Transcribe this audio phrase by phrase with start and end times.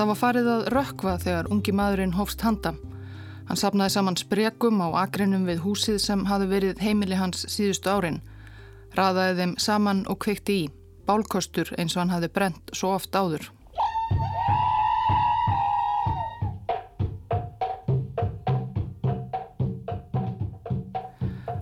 [0.00, 2.70] Það var farið að rökva þegar ungi maðurinn hófst handa.
[3.50, 8.16] Hann sapnaði saman sprekum á akrinum við húsið sem hafi verið heimili hans síðustu árin.
[8.96, 10.64] Raðaði þeim saman og kveikti í.
[11.04, 13.44] Bálkostur eins og hann hafi brent svo oft áður.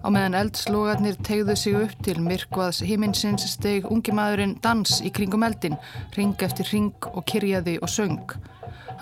[0.09, 5.45] Á meðan eldslogarnir tegðu sig upp til myrkvaðs himinsins steg ungi maðurinn dans í kringum
[5.45, 5.77] eldin,
[6.17, 8.33] ring eftir ring og kyrjaði og söng.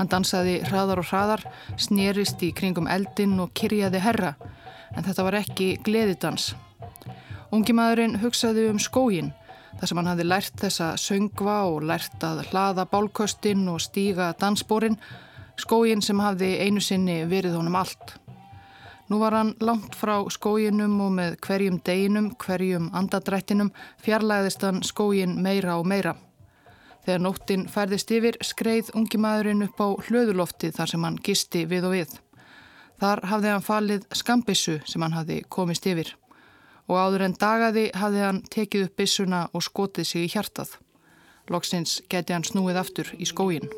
[0.00, 1.44] Hann dansaði hraðar og hraðar,
[1.78, 4.32] snerist í kringum eldin og kyrjaði herra,
[4.98, 6.48] en þetta var ekki gleðidans.
[7.54, 9.30] Ungi maðurinn hugsaði um skógin,
[9.78, 14.98] þar sem hann hafði lært þessa söngva og lært að hlaða bálkostin og stíga dansbórin,
[15.54, 18.18] skógin sem hafði einu sinni verið honum allt.
[19.08, 23.70] Nú var hann langt frá skóginum og með hverjum deginum, hverjum andadrættinum
[24.02, 26.16] fjarlæðist hann skógin meira og meira.
[27.06, 31.86] Þegar nóttin færðist yfir skreið ungi maðurinn upp á hlöðulofti þar sem hann gisti við
[31.86, 32.16] og við.
[32.98, 36.16] Þar hafði hann falið skambissu sem hann hafði komist yfir
[36.86, 40.76] og áður en dagaði hafði hann tekið upp bissuna og skotið sig í hjartað.
[41.50, 43.70] Loksins geti hann snúið aftur í skógin.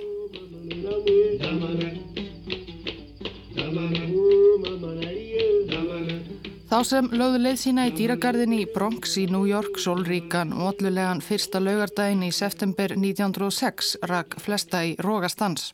[6.69, 11.23] Þá sem lögðu leið sína í dýragarðinni í Bronx í New York sólríkan og allulegan
[11.25, 15.71] fyrsta laugardaginn í september 1906 rak flesta í rógastans.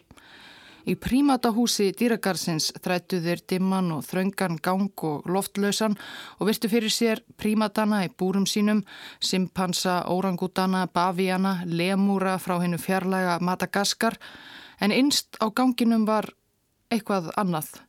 [0.87, 5.97] Í prímatahúsi dýragarðsins þrættu þeir dimman og þraungan gang og loftlausan
[6.39, 8.85] og virtu fyrir sér prímatana í búrum sínum,
[9.19, 14.15] simpansa, órangutana, bavíana, lemúra frá hennu fjarlæga Madagaskar
[14.79, 16.31] en innst á ganginum var
[16.95, 17.83] eitthvað annað.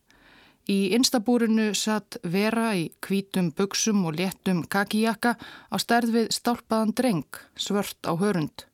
[0.66, 5.36] Í instabúrinu satt Vera í kvítum buksum og léttum kakijakka
[5.70, 8.66] á stærð við stálpaðan dreng, svört á hörund.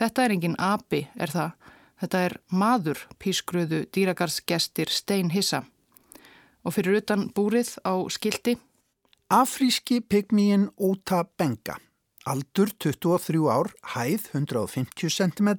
[0.00, 1.50] Þetta er engin api, er það.
[2.00, 5.64] Þetta er maður, pískruðu dýragarsgestir Stein Hissa.
[6.64, 8.56] Og fyrir utan búrið á skildi.
[9.28, 11.76] Afríski pygmíin Óta Benga.
[12.24, 15.52] Aldur 23 ár, hæð 150 cm,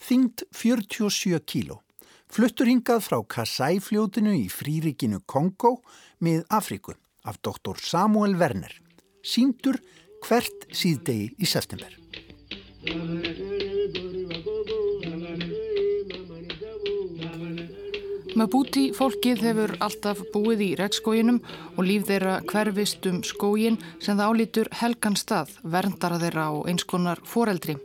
[0.00, 1.82] þingd 47 kíló.
[2.28, 5.78] Fluttur hingað frá Kasai-fljótinu í frírikinu Kongo
[6.20, 6.92] með Afriku
[7.24, 8.74] af doktor Samuel Werner.
[9.24, 9.80] Sýndur
[10.26, 11.94] hvert síðdegi í september.
[18.38, 21.40] Mabuti fólkið hefur alltaf búið í regnskóginum
[21.74, 27.24] og líf þeirra hverfist um skógin sem það álítur helgan stað, verndara þeirra og einskonar
[27.26, 27.80] foreldri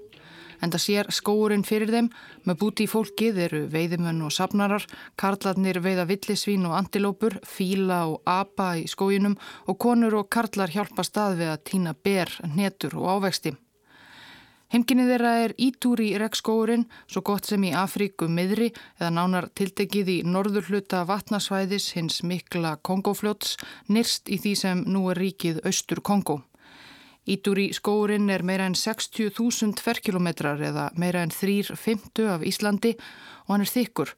[0.63, 2.09] en það sér skóurinn fyrir þeim
[2.47, 4.85] með búti í fólkið eru veiðimenn og sapnarar,
[5.19, 9.35] karlarnir veiða villisvín og antilópur, fíla og apa í skójinum
[9.67, 13.57] og konur og karlar hjálpa stað við að týna ber, netur og ávexti.
[14.73, 20.09] Heimkinni þeirra er ítúri í regnskóurinn, svo gott sem í Afríku miðri eða nánar tiltekið
[20.09, 23.59] í norður hluta vatnasvæðis hins mikla Kongofljóts,
[23.93, 26.39] nyrst í því sem nú er ríkið Östur Kongo.
[27.23, 32.97] Ítúri skóurinn er meira en 60.000 ferkilometrar eða meira en 3,50 af Íslandi
[33.45, 34.09] og hann er þykkur.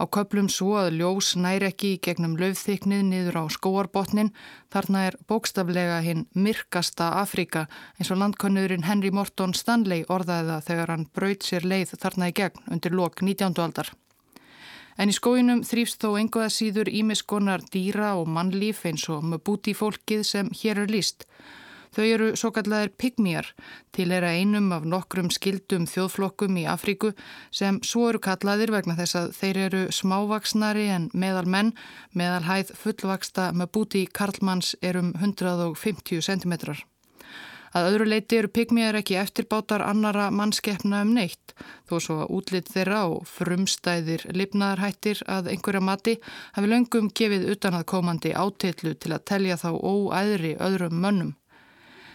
[0.00, 4.32] Á köplum svo að ljós næri ekki í gegnum löfþyknið niður á skóarbotnin.
[4.72, 7.66] Þarna er bókstaflega hinn myrkasta Afrika
[7.98, 12.36] eins og landkonnurinn Henry Morton Stanley orðaði það þegar hann braut sér leið þarna í
[12.40, 13.60] gegn undir lok 19.
[13.60, 13.92] aldar.
[14.96, 19.76] En í skóinum þrýfst þó engoða síður ímiskonar dýra og mannlíf eins og með búti
[19.76, 21.28] fólkið sem hér er líst.
[21.94, 23.52] Þau eru svo kallar pygmýjar.
[23.94, 27.12] Til er að einum af nokkrum skildum þjóðflokkum í Afríku
[27.54, 31.70] sem svo eru kallaðir vegna þess að þeir eru smávaksnari en meðal menn,
[32.10, 36.56] meðal hæð fullvaksta með búti Karlmanns er um 150 cm.
[37.74, 41.54] Að öðru leiti eru pygmýjar ekki eftirbátar annara mannskeppna um neitt,
[41.90, 46.18] þó svo að útlitt þeirra og frumstæðir lifnaðarhættir að einhverja mati
[46.58, 51.34] hafi löngum gefið utan að komandi átillu til að telja þá óæðri öðrum mönnum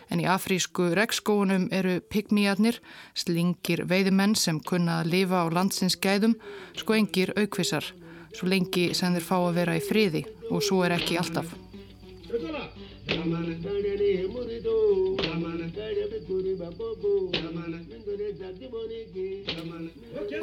[0.10, 2.82] en í afrísku regnskóunum eru pygmíjarnir,
[3.14, 6.36] slingir veiðimenn sem kunna að lifa á landsins gæðum,
[6.78, 7.86] sko engir aukvisar,
[8.34, 11.69] svo lengi sem þeir fá að vera í friði og svo er ekki alltaf.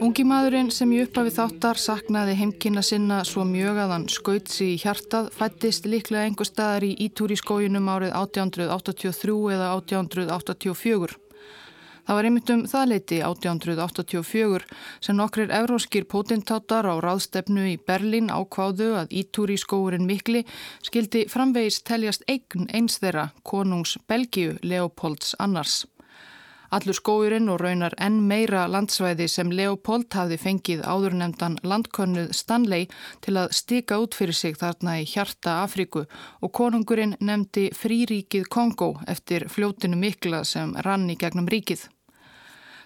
[0.06, 4.81] Ungi maðurinn sem í upphafi þáttar saknaði heimkynna sinna svo mjög að hann skautsi í
[4.83, 11.25] hjartað fættist líklega einhver staðar í Ítúri skójunum árið 1883 eða 1884.
[12.06, 14.67] Það var einmitt um það leiti 1884
[15.03, 20.44] sem nokkrir evróskir potentátar á ráðstefnu í Berlín ákváðu að ítúri skóurinn mikli
[20.87, 25.82] skildi framvegis teljast eign eins þeirra konungs Belgiu Leopolds annars.
[26.70, 32.87] Allur skóurinn og raunar enn meira landsvæði sem Leopold hafði fengið áðurnemdan landkönnuð Stanley
[33.26, 36.06] til að stika út fyrir sig þarna í hjarta Afríku
[36.41, 41.88] og konungurinn nefndi fríríkið Kongo eftir fljótinu mikla sem rann í gegnum ríkið.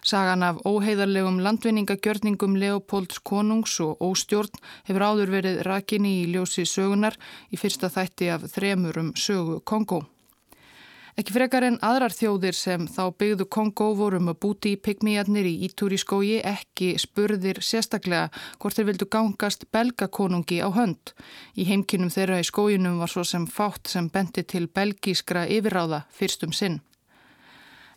[0.02, 7.18] Sagan af óheiðarlegum landvinningagjörningum Leopolds konungs og óstjórn hefur áður verið rakinni í ljósi sögunar
[7.52, 10.06] í fyrsta þætti af þremurum sögu Kongo.
[11.20, 15.56] Ekki frekar en aðrar þjóðir sem þá byggðu Kongo vorum að búti í pygmíjarnir í
[15.66, 18.30] Ítúriskói ekki spurðir sérstaklega
[18.62, 21.12] hvort þeir vildu gangast belgakonungi á hönd.
[21.60, 26.56] Í heimkinnum þeirra í skójunum var svo sem fátt sem bendi til belgískra yfirráða fyrstum
[26.56, 26.80] sinn.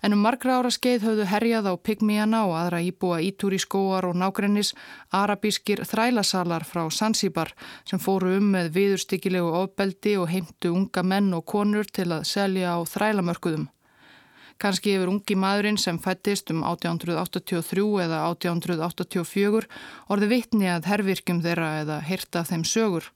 [0.04, 4.18] En um margra ára skeið höfðu herjað á Pygmíana og aðra íbúa ítúri skóar og
[4.20, 4.74] nágrennis
[5.16, 7.54] arabískir þrælasalar frá Sansibar
[7.88, 12.76] sem fóru um með viðurstikilegu ofbeldi og heimtu unga menn og konur til að selja
[12.76, 13.70] á þrælamörkuðum.
[14.60, 19.72] Kanski hefur ungi maðurinn sem fættist um 1883 eða 1884
[20.12, 23.08] orði vittni að herrvirkjum þeirra eða heyrta þeim sögur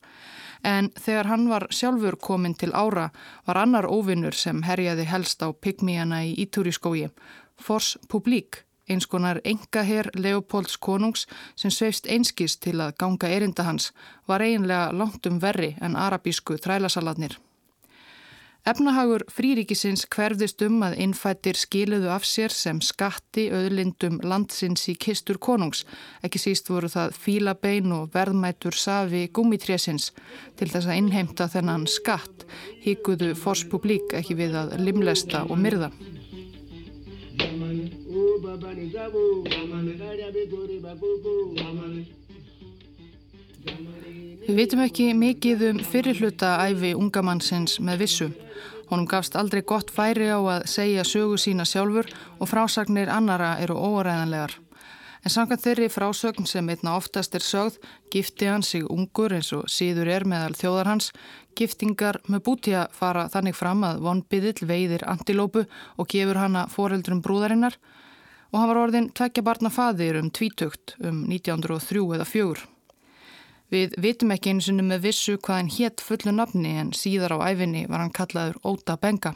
[0.64, 3.10] en þegar hann var sjálfur komin til ára
[3.48, 7.10] var annar óvinnur sem herjaði helst á pygmíjana í Ítúriskói,
[7.58, 13.92] Fors Publik, eins konar engaher Leopolds konungs sem sveifst einskist til að ganga erinda hans,
[14.28, 17.38] var eiginlega langt um verri en arabísku þrælasalatnir.
[18.68, 25.38] Efnahagur fríríkisins hverðist um að innfættir skiluðu af sér sem skatti öðlindum landsins í kistur
[25.40, 25.86] konungs.
[26.20, 30.10] Ekki síst voru það fílabein og verðmætur safi gummitrésins
[30.60, 32.44] til þess að innheimta þennan skatt.
[32.84, 35.88] Híkuðu forspublik ekki við að limlesta og myrða.
[44.48, 48.30] Við vitum ekki mikið um fyrirluta æfi ungamannsins með vissu.
[48.88, 52.08] Honum gafst aldrei gott færi á að segja sögu sína sjálfur
[52.40, 54.56] og frásagnir annara eru óræðanlegar.
[55.26, 57.82] En samkvæmt þeirri frásögn sem einna oftast er sögð,
[58.14, 61.12] gifti hann sig ungur eins og síður er meðal þjóðar hans.
[61.58, 65.66] Giftingar með bútja fara þannig fram að vonbiðill veiðir antilópu
[65.98, 67.76] og gefur hana foreldrum brúðarinnar
[68.54, 72.77] og hann var orðin tvekja barna faðir um tvítökt um 1903 eða 4.
[73.68, 77.52] Við vitum ekki eins og með vissu hvað hann hétt fullu nafni en síðar á
[77.52, 79.34] æfinni var hann kallaður Óta Benga.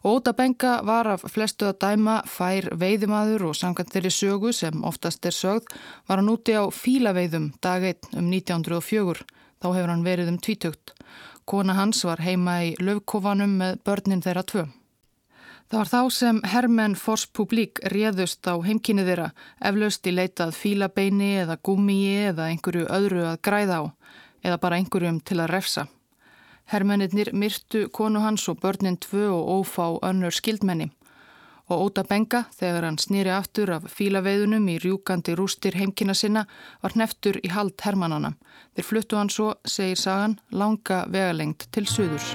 [0.00, 5.28] Óta Benga var af flestu að dæma fær veiðimaður og samkvæmt þeirri sögu sem oftast
[5.28, 5.68] er sögð
[6.08, 9.28] var hann úti á fílaveiðum dag 1 um 1904.
[9.60, 10.96] Þá hefur hann verið um tvítökt.
[11.44, 14.70] Kona hans var heima í löfkofanum með börnin þeirra tvö.
[15.70, 19.28] Það var þá sem Hermann Fors Publik réðust á heimkynni þeirra
[19.62, 23.82] eflaust í leitað fílabeini eða gúmíi eða einhverju öðru að græða á
[24.42, 25.86] eða bara einhverjum til að refsa.
[26.74, 30.90] Hermannir myrtu konu hans og börnin tvö og ófá önnur skildmenni
[31.70, 36.48] og óta benga þegar hann snýri aftur af fílaveiðunum í rjúkandi rústir heimkynna sinna
[36.82, 38.34] var hneftur í hald Hermannana.
[38.74, 42.34] Þeir fluttu hann svo, segir sagan, langa vegalengt til suðurs.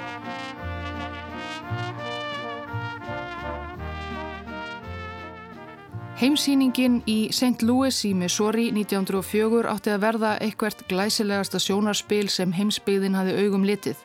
[6.16, 7.60] Heimsýningin í St.
[7.68, 14.00] Louis í Missouri 1904 átti að verða eitthvert glæsilegasta sjónarspil sem heimsbyggðin hafi augum litið.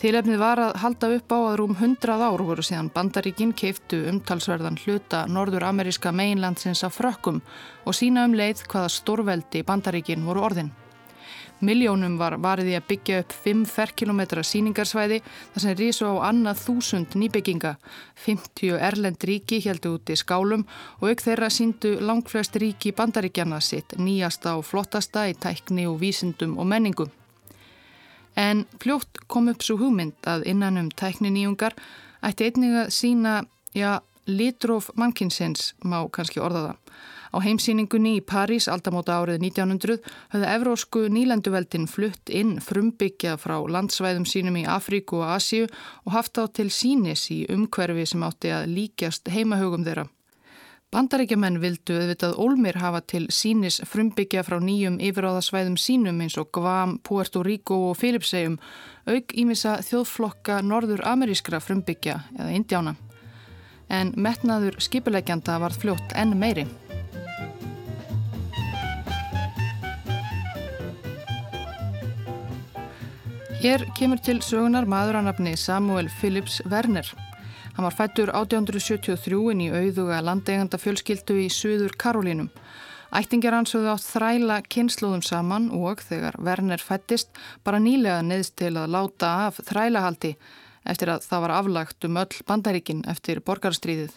[0.00, 4.80] Tilefnið var að halda upp á að rúm 100 ár voru síðan bandaríkinn keiftu umtalsverðan
[4.86, 7.42] hluta norður-ameríska mainlandsins af frökkum
[7.84, 10.72] og sína um leið hvaða stórveldi bandaríkinn voru orðin.
[11.64, 17.16] Miljónum var variði að byggja upp 5 ferkilometra síningarsvæði þar sem rísu á annað þúsund
[17.20, 17.74] nýbygginga.
[18.26, 20.66] 50 erlend ríki heldu út í skálum
[21.00, 26.58] og auk þeirra síndu langflest ríki bandaríkjana sitt nýjasta og flottasta í tækni og vísindum
[26.58, 27.08] og menningu.
[28.36, 31.76] En fljótt kom upp svo hugmynd að innan um tækni nýjungar
[32.24, 33.34] ætti einnig að sína,
[33.74, 36.78] já, litróf mannkinsins má kannski orða það.
[37.34, 39.96] Á heimsýningunni í París aldamóta árið 1900
[40.30, 45.66] höfðu evrósku nýlenduveldin flutt inn frumbyggja frá landsvæðum sínum í Afríku og Asíu
[46.04, 50.06] og haft á til sínis í umhverfi sem átti að líkjast heimahögum þeirra.
[50.94, 57.00] Bandaríkjaman vildu auðvitað Olmir hafa til sínis frumbyggja frá nýjum yfiráðasvæðum sínum eins og Guam,
[57.02, 58.60] Puerto Rico og Filipsegjum
[59.10, 62.94] auk ímissa þjóðflokka norður-amerískra frumbyggja eða indjána.
[63.90, 66.68] En metnaður skipuleikjanda var fljótt enn meiri.
[73.64, 77.06] Hér kemur til sögunar maðuranafni Samuel Phillips Werner.
[77.72, 82.50] Hann var fættur 1873 inn í auðuga landeiganda fjölskyldu í Suður Karolínum.
[83.16, 87.32] Ættingjar hans höfðu átt þræla kynnslóðum saman og þegar Werner fættist
[87.64, 90.34] bara nýlega neðst til að láta af þrælahaldi
[90.84, 94.12] eftir að það var aflagt um öll bandaríkin eftir borgarstríðið.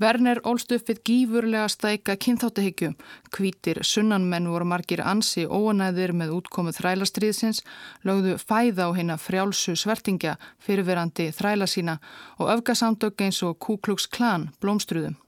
[0.00, 2.92] Werner ólst upp við gífurlega stæka kynþáttahyggju.
[3.34, 7.62] Kvítir sunnanmenn voru margir ansi óanæðir með útkomuð þrælastriðsins,
[8.06, 11.98] lögðu fæða á hérna frjálsu svertingja fyrirverandi þræla sína
[12.38, 15.18] og öfgasamtök eins og Kúkluks klan blómstruðum.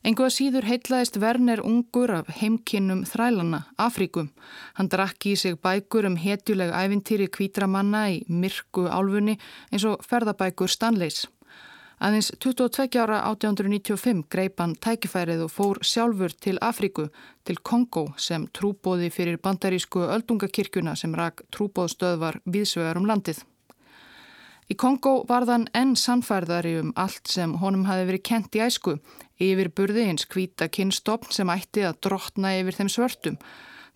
[0.00, 4.30] Enguða síður heitlaðist Werner ungur af heimkinnum þrælana, Afríkum.
[4.78, 9.36] Hann drakk í sig bækur um hetjuleg ævintýri kvítra manna í myrku álfunni
[9.68, 11.26] eins og ferðabækur Stanleys.
[12.00, 17.10] Aðeins 22 ára 1895 greip hann tækifærið og fór sjálfur til Afríku,
[17.44, 23.42] til Kongo sem trúbóði fyrir bandarísku öldungakirkuna sem rak trúbóðstöðvar viðsvegar um landið.
[24.72, 28.94] Í Kongo var þann enn sannfærðari um allt sem honum hafi verið kent í æsku,
[29.36, 33.36] yfir burði hins hvita kynstofn sem ætti að drotna yfir þeim svörtum.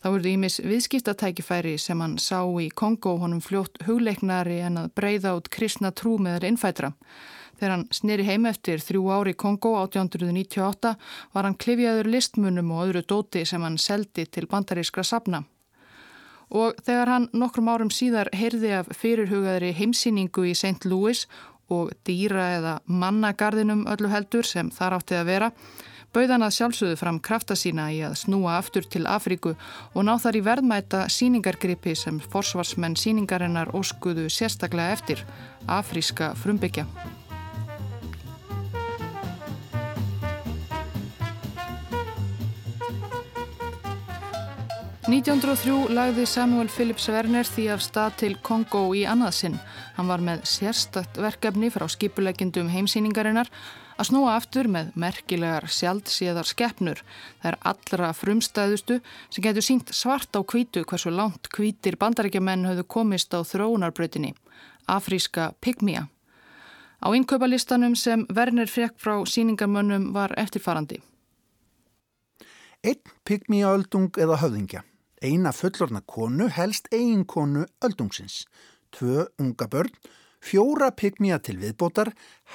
[0.05, 5.33] Þá verði ímis viðskiptatækifæri sem hann sá í Kongo honum fljótt hugleiknari en að breyða
[5.39, 6.93] út kristna trú meðal innfætra.
[7.59, 10.95] Þegar hann sneri heim eftir þrjú ári í Kongo 1898
[11.35, 15.45] var hann klifjaður listmunum og öðru dóti sem hann seldi til bandarískra sapna.
[16.55, 20.85] Og þegar hann nokkrum árum síðar heyrði af fyrirhugaðri heimsýningu í St.
[20.87, 21.25] Louis
[21.73, 25.51] og dýra eða mannagarðinum öllu heldur sem þar átti að vera,
[26.15, 30.39] bauðan að sjálfsögðu fram krafta sína í að snúa aftur til Afríku og ná þar
[30.39, 35.27] í verðmæta síningargripi sem forsvarsmenn síningarinnar óskuðu sérstaklega eftir,
[35.67, 36.87] afríska frumbyggja.
[45.05, 49.59] 1903 lagði Samuel Phillips Werner því af stað til Kongo í annaðsinn.
[49.99, 53.51] Hann var með sérstakt verkefni frá skipulegjendum heimsýningarinnar
[54.01, 57.03] að snúa aftur með merkilegar sjálfsíðar skeppnur.
[57.43, 58.97] Það er allra frumstæðustu
[59.29, 64.33] sem getur sínt svart á kvítu hversu langt kvítir bandarækjamenn höfðu komist á þróunarbrötinni.
[64.89, 66.09] Afríska Pygmía.
[67.05, 71.03] Á innkaupalistanum sem Werner frekk frá síningamönnum var eftirfarandi.
[72.81, 74.87] Einn Pygmíaöldung eða höfðingja
[75.23, 78.45] eina fullorna konu helst ein konu öldungsins,
[78.95, 79.93] tvö unga börn,
[80.45, 82.13] fjóra pygmija til viðbótar,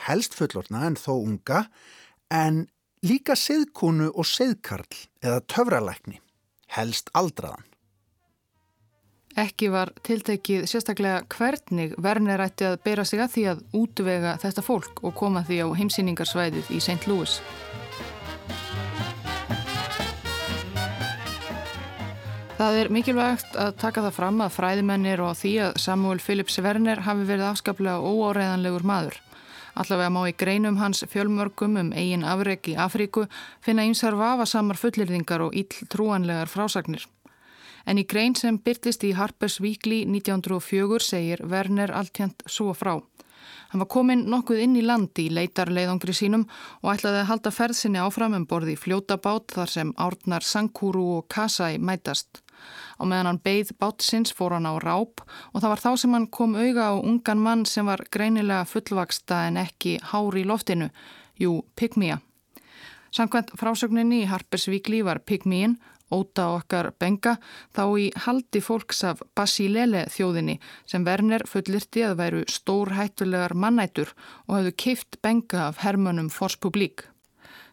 [0.08, 1.66] helst fullorna en þó unga,
[2.30, 2.68] en
[3.06, 6.20] líka seðkonu og seðkarl eða töfralækni,
[6.75, 7.66] helst aldraðan.
[9.39, 14.66] Ekki var tiltekið sérstaklega hvernig Werner ætti að bera sig að því að útvega þetta
[14.66, 17.06] fólk og koma því á heimsýningarsvæðið í St.
[17.08, 17.38] Louis.
[22.60, 27.00] Það er mikilvægt að taka það fram að fræðimennir og því að Samuel Phillips Werner
[27.06, 29.16] hafi verið afskaplega óáreðanlegur maður.
[29.80, 33.24] Allavega má í greinum hans fjölmörgum um eigin afreg í Afríku
[33.63, 37.06] finna einsar vafasamar fullirðingar og ill trúanlegar frásagnir.
[37.88, 42.98] En í grein sem byrtist í Harper's Weekly 1904 segir Werner alltjent svo frá.
[43.70, 46.44] Hann var komin nokkuð inn í landi í leitarleiðongri sínum
[46.84, 51.78] og ætlaði að halda ferðsinni áfram um borði fljótabát þar sem árnar Sankuru og Kasai
[51.80, 52.44] mætast.
[53.00, 55.24] Á meðan hann beigð bátsins fór hann á ráp
[55.54, 59.46] og það var þá sem hann kom auga á ungan mann sem var greinilega fullvaksta
[59.48, 60.89] en ekki hári í loftinu,
[61.39, 62.20] jú, Pygmía.
[63.12, 65.78] Samkvæmt frásögninni í Harpersvíkli var Pygmín,
[66.13, 67.38] óta okkar benga,
[67.74, 70.58] þá í haldi fólks af Basilele þjóðinni
[70.89, 74.13] sem Werner fullirti að væru stór hættulegar mannætur
[74.48, 77.08] og hafðu keift benga af hermönum Fors Publik.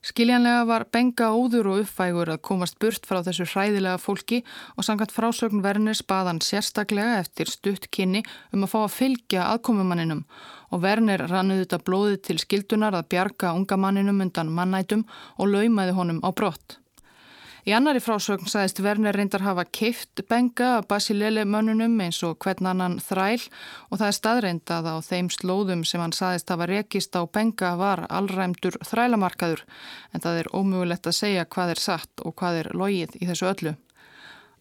[0.06, 4.38] Skiljanlega var benga óður og uppfægur að komast burt frá þessu hræðilega fólki
[4.78, 8.22] og sangat frásögn Werner spaðan sérstaklega eftir stutt kynni
[8.54, 10.22] um að fá að fylgja aðkomumanninum
[10.70, 15.06] og Werner rannuði þetta blóðið til skildunar að bjarga unga manninum undan mannætum
[15.42, 16.78] og laumaði honum á brott.
[17.66, 22.68] Í annari frásögn sagðist Werner reyndar hafa keift benga að Basilele mönnunum eins og hvern
[22.70, 23.42] annan þræl
[23.90, 28.04] og það er staðreindað á þeim slóðum sem hann sagðist hafa rekist á benga var
[28.06, 29.64] allræmdur þrælamarkaður
[30.14, 33.50] en það er ómögulegt að segja hvað er satt og hvað er logið í þessu
[33.50, 33.74] öllu.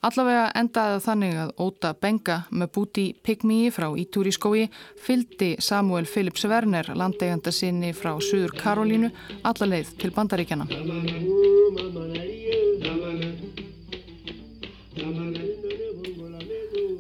[0.06, 4.66] Allavega endaði þannig að Óta Benga með búti Pygmíi frá Ítúri skói
[4.98, 9.14] fyldi Samuel Phillips Werner landeganda sinni frá Suður Karolínu
[9.46, 10.66] allarleið til bandaríkjana.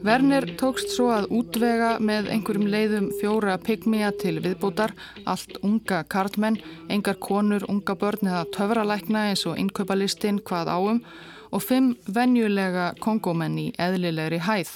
[0.05, 4.91] Werner tókst svo að útvega með einhverjum leiðum fjóra pygmija til viðbútar,
[5.25, 6.59] allt unga karlmenn,
[6.93, 11.01] engar konur, unga börn eða töfralækna eins og innkaupalistinn hvað áum
[11.49, 14.75] og fimm venjulega kongómenn í eðlilegri hæð.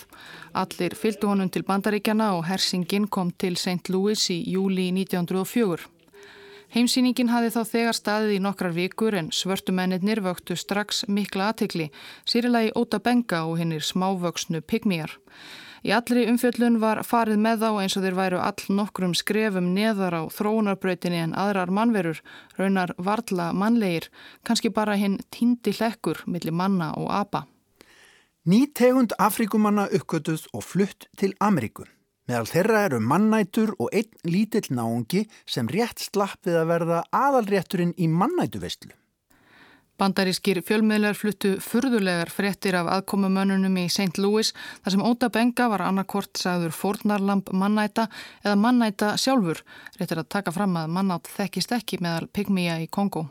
[0.63, 3.93] Allir fylgdu honum til bandaríkjana og hersingin kom til St.
[3.93, 5.98] Louis í júli 1904.
[6.69, 11.87] Heimsýningin hafi þá þegar staðið í nokkrar vikur en svörtumennir vöktu strax mikla aðtikli,
[12.29, 15.15] sýrilagi Óta Benga og hinnir smávöksnu pygmíjar.
[15.81, 20.19] Í allri umfjöllun var farið með þá eins og þeir væru all nokkrum skrefum neðar
[20.19, 22.21] á þróunarbrautinni en aðrar mannverur,
[22.59, 24.11] raunar varla mannlegir,
[24.45, 27.47] kannski bara hinn tíndi hlekkur millir manna og apa.
[28.45, 31.89] Ný tegund Afrikumanna uppgötuð og flutt til Ameríku.
[32.29, 37.95] Meðal þeirra eru mannætur og einn lítill náungi sem rétt slapp við að verða aðalrétturinn
[37.97, 38.91] í mannætuvestlu.
[39.99, 44.21] Bandarískir fjölmiðlar fluttu furðulegar fréttir af aðkomumönnunum í St.
[44.21, 48.05] Louis þar sem Óta Benga var annarkort sagður fornarlamp mannæta
[48.45, 49.63] eða mannæta sjálfur,
[49.97, 53.25] réttir að taka fram að mannátt þekkist ekki meðal pygmía í Kongo.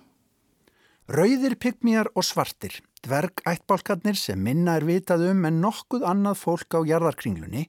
[1.08, 6.84] Rauðir pygmíjar og svartir, dvergættbálkarnir sem minna er vitað um en nokkuð annað fólk á
[6.84, 7.64] jarðarkringlunni,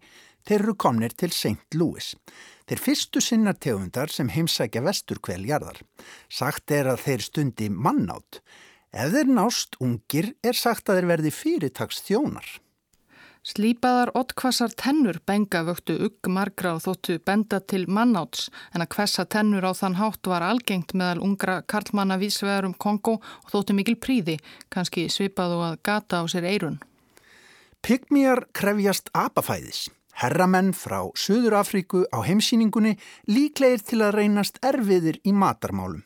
[0.47, 1.75] þeir eru komnir til St.
[1.75, 2.13] Louis.
[2.69, 5.81] Þeir fyrstu sinnartegundar sem heimsækja vestur kvel jarðar.
[6.29, 8.43] Sagt er að þeir stundi mannátt.
[8.93, 12.49] Ef þeir nást ungir er sagt að þeir verði fyrirtags þjónar.
[13.49, 19.23] Slýpaðar ottkvassar tennur benga vöktu ugg margra og þóttu benda til mannáts en að kvessa
[19.25, 23.95] tennur á þann hátt var algengt meðal ungra karlmanna vísvegar um Kongo og þóttu mikil
[23.95, 24.35] príði,
[24.69, 26.81] kannski svipað og að gata á sér eirun.
[27.81, 29.87] Pygmíjar krefjast apafæðis.
[30.19, 32.97] Herramenn frá Suður Afríku á heimsýningunni
[33.31, 36.03] líklegir til að reynast erfiðir í matarmálum.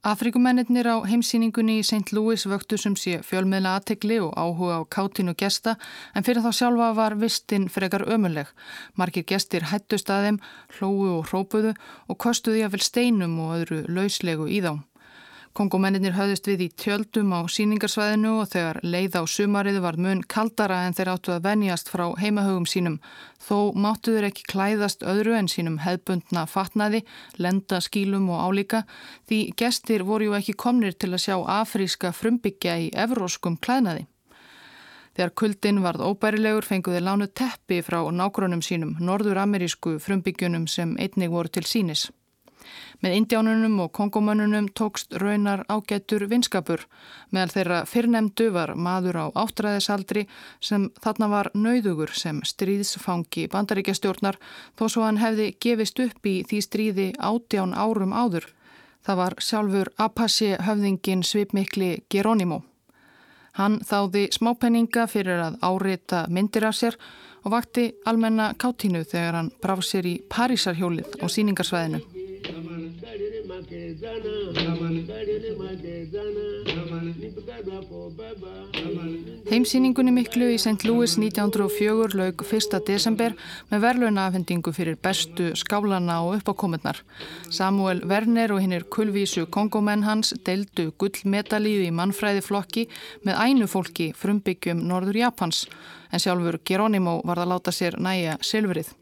[0.00, 2.14] Afrikumennir á heimsýningunni í St.
[2.16, 5.74] Louis vöktu sem sé fjölmiðla aðtegli og áhuga á kátinu gesta
[6.16, 8.48] en fyrir þá sjálfa var vistinn frekar ömuleg.
[8.96, 10.38] Markir gestir hættust að þeim,
[10.78, 11.74] hlóu og hrópuðu
[12.08, 14.78] og kostuði að vel steinum og öðru lauslegu í þá.
[15.50, 20.84] Kongomennir höfðist við í tjöldum á síningarsvæðinu og þegar leið á sumarið var mun kaldara
[20.86, 23.00] en þeir áttu að venjast frá heimahögum sínum.
[23.42, 27.02] Þó máttuður ekki klæðast öðru en sínum hefbundna fatnaði,
[27.34, 28.84] lenda skílum og álíka
[29.26, 34.06] því gestir voru ju ekki komnir til að sjá afríska frumbyggja í evróskum klæðnaði.
[35.18, 41.50] Þegar kuldin varð óbærilegur fenguði lánu teppi frá nákronum sínum, norður-amerísku frumbyggjunum sem einnig voru
[41.50, 42.06] til sínis.
[43.00, 46.84] Með indjánunum og kongomönnunum tókst raunar ágættur vinskapur.
[47.30, 50.26] Meðal þeirra fyrrnemdu var maður á áttræðisaldri
[50.60, 54.40] sem þarna var nauðugur sem stríðsfangi bandaríkjastjórnar
[54.78, 58.48] þó svo hann hefði gefist upp í því stríði átján árum áður.
[59.00, 62.62] Það var sjálfur Apache höfðingin svipmikli Geronimo.
[63.58, 66.98] Hann þáði smápenninga fyrir að árita myndir af sér
[67.44, 72.19] og vakti almenna kátínu þegar hann braf sér í Parísarhjólið á síningarsvæðinu.
[79.50, 80.84] Heimsýningunni miklu í St.
[80.88, 82.78] Louis 1904 laug 1.
[82.86, 83.34] desember
[83.72, 87.02] með verðlunafhendingu fyrir bestu skálana og uppákomurnar.
[87.50, 92.86] Samuel Werner og hinnir kulvísu kongomenn hans deildu gullmedalíu í mannfræðiflokki
[93.26, 95.66] með ænu fólki frumbyggjum Norður Japans
[96.10, 98.99] en sjálfur Geronimo var að láta sér næja silfrið.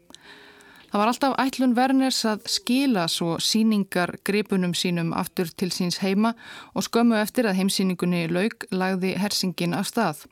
[0.89, 6.31] Það var alltaf ætlun Werners að skila svo síningar gripunum sínum aftur til síns heima
[6.73, 10.23] og skömmu eftir að heimsýningunni laug lagði hersingin af stað.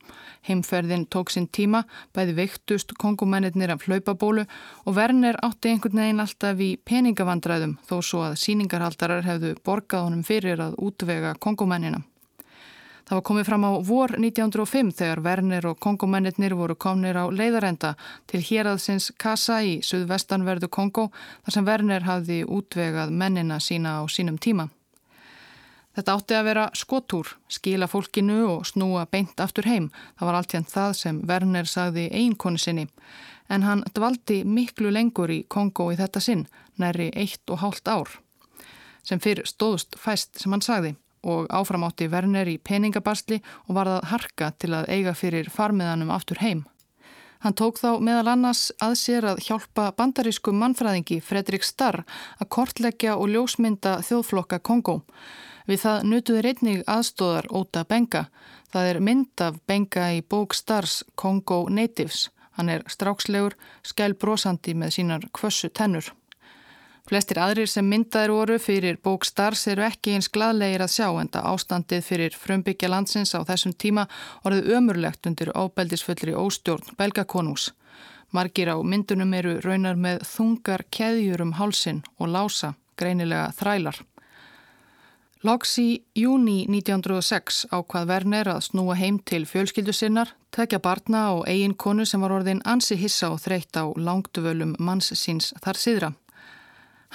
[0.50, 4.48] Heimferðin tók sinn tíma, bæði veiktust kongumennir af hlaupabólu
[4.86, 10.26] og Werner átti einhvern veginn alltaf í peningavandræðum þó svo að síningarhaldarar hefðu borgað honum
[10.26, 12.02] fyrir að útvega kongumennina.
[13.08, 17.94] Það var komið fram á vor 1905 þegar Werner og kongomennir voru komnir á leiðarenda
[18.28, 21.06] til héraðsins Kasa í suðvestanverðu Kongo
[21.46, 24.68] þar sem Werner hafði útvegað mennina sína á sínum tíma.
[25.96, 29.88] Þetta átti að vera skotúr, skila fólkinu og snúa beint aftur heim.
[30.20, 32.90] Það var alltjent það sem Werner sagði einkonu sinni.
[33.48, 38.20] En hann dvaldi miklu lengur í Kongo í þetta sinn, næri eitt og hálft ár.
[39.02, 44.10] Sem fyrr stóðst fæst sem hann sagði og áframátti Werner í peningabastli og var það
[44.14, 46.66] harka til að eiga fyrir farmiðanum aftur heim.
[47.44, 52.02] Hann tók þá meðal annars að sér að hjálpa bandarísku mannfræðingi Fredrik Starr
[52.42, 55.04] að kortleggja og ljósmynda þjóðflokka Kongo.
[55.68, 58.26] Við það nutuði reyning aðstóðar Óta Benga.
[58.72, 62.30] Það er mynd af Benga í bók Starrs Kongo Natives.
[62.58, 63.54] Hann er strákslegur,
[63.86, 66.10] skælbrósandi með sínar kvössu tennur.
[67.08, 71.30] Flestir aðrir sem myndaðir voru fyrir bók Stars eru ekki eins gladlegir að sjá en
[71.32, 74.04] það ástandið fyrir frumbyggja landsins á þessum tíma
[74.44, 77.70] orðið ömurlegt undir ábeldisfullri óstjórn belgakonús.
[78.36, 84.04] Margir á myndunum eru raunar með þungar keðjur um hálsin og lása, greinilega þrælar.
[85.48, 91.48] Loks í júni 1906 ákvað Werner að snúa heim til fjölskyldu sinnar, tekja barna og
[91.48, 96.16] eigin konu sem var orðin ansi hissa og þreytt á langtuvölum manns síns þar síðra.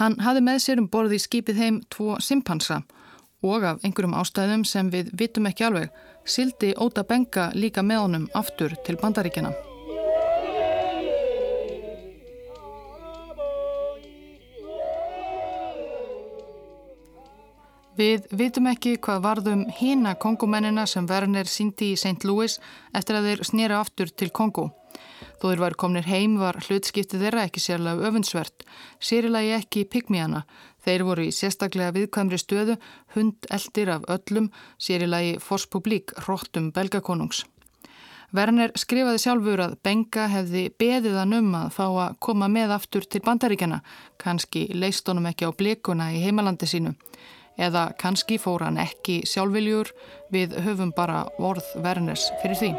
[0.01, 2.81] Hann hafði með sér um borði í skipið heim tvo simpansa
[3.43, 5.91] og af einhverjum ástæðum sem við vitum ekki alveg
[6.25, 9.53] sildi Óta Benga líka með honum aftur til bandaríkjana.
[17.93, 22.25] Við vitum ekki hvað varðum hína kongumennina sem Werner síndi í St.
[22.25, 22.57] Louis
[22.97, 24.71] eftir að þeir snýra aftur til Kongo.
[25.41, 28.67] Þó þeir var komnir heim var hlutskiptið þeirra ekki sérlega öfunnsvert,
[29.03, 30.45] sérilagi ekki pygmíana.
[30.83, 32.77] Þeir voru í sérstaklega viðkvæmri stöðu,
[33.15, 34.51] hund eldir af öllum,
[34.83, 37.45] sérilagi Forspublik, róttum belgakonungs.
[38.33, 43.05] Werner skrifaði sjálfur að Benga hefði beðið hann um að fá að koma með aftur
[43.05, 43.83] til bandaríkjana,
[44.17, 46.95] kannski leist honum ekki á blikuna í heimalandi sínu.
[47.61, 49.93] Eða kannski fór hann ekki sjálfviljur,
[50.33, 52.75] við höfum bara vorð Werners fyrir því.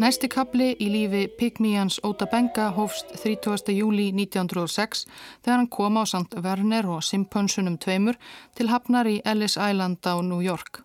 [0.00, 3.68] Næsti kapli í lífi Pygmíans Óta Benga hófst 30.
[3.76, 5.02] júli 1906
[5.44, 8.16] þegar hann kom á Sant Werner og Simpönsunum tveimur
[8.56, 10.80] til hafnar í Ellis Island á New York.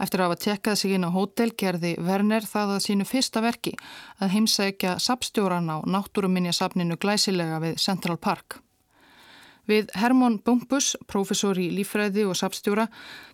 [0.00, 3.76] Eftir að hafa tekkað sig inn á hótel gerði Werner það að sínu fyrsta verki
[4.16, 8.64] að heimsækja sapstjóran á náttúruminja sapninu glæsilega við Central Park.
[9.64, 12.84] Við Hermon Bumpus, professor í lífræði og sapstjóra,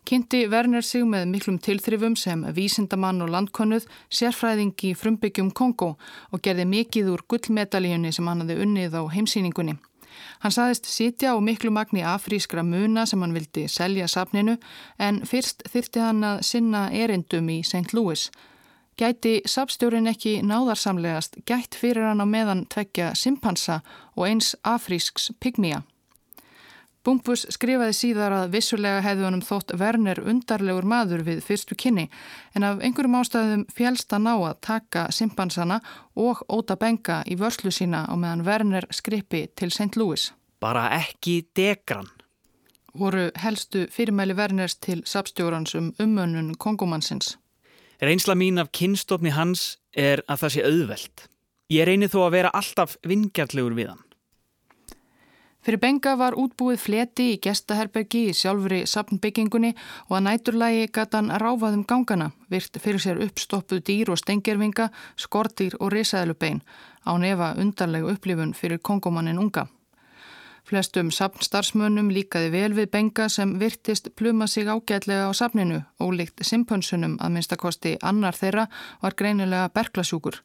[0.07, 5.97] kynnti Werner sig með miklum tilþrifum sem vísindamann og landkonnuð, sérfræðingi frumbyggjum Kongo
[6.31, 9.77] og gerði mikið úr gullmedalíunni sem hann hafði unnið á heimsýningunni.
[10.41, 14.57] Hann saðist sitja á miklu magni afrískra muna sem hann vildi selja sapninu
[14.99, 17.91] en fyrst þyrti hann að sinna erindum í St.
[17.97, 18.29] Louis.
[19.01, 23.81] Gæti sapstjórin ekki náðarsamlegast gætt fyrir hann á meðan tvekja simpansa
[24.15, 25.83] og eins afrísks pygmía.
[27.05, 32.11] Bumpus skrifaði síðar að vissulega hefði honum þótt Werner undarlegur maður við fyrstu kynni
[32.53, 35.79] en af einhverjum ástæðum fjálst að ná að taka simpansana
[36.21, 39.97] og óta benga í vörslu sína á meðan Werner skrippi til St.
[39.97, 40.29] Louis.
[40.61, 42.11] Bara ekki degran.
[42.93, 47.39] Voru helstu fyrirmæli Werners til sapstjórans um umönnun kongumannsins.
[48.03, 51.27] Reynsla mín af kynstofni hans er að það sé auðvelt.
[51.71, 54.05] Ég reynir þó að vera alltaf vingjarlegur við hann.
[55.61, 59.75] Fyrir Benga var útbúið fleti í gestaherbergi í sjálfri sapnbyggingunni
[60.09, 64.89] og að næturlægi gata hann ráfað um gangana, virt fyrir sér uppstoppuð dýr og stengjörfinga,
[65.21, 66.63] skortýr og risaðlubein
[67.05, 69.67] á nefa undarlegu upplifun fyrir kongomannin unga.
[70.71, 77.17] Flestum sapnstarfsmönnum líkaði vel við benga sem virtist pluma sig ágætlega á sapninu, ólíkt simpönsunum
[77.19, 78.69] að minnstakosti annar þeirra
[79.03, 80.39] var greinilega berglasjúkur.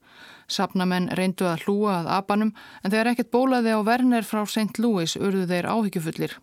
[0.49, 4.81] Sapnamenn reyndu að hlúa að abanum en þegar ekkert bólaði á Werner frá St.
[4.81, 6.33] Louis urðu þeir áhyggjufullir.